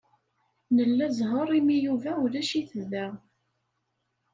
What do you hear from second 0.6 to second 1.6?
Nla zzheṛ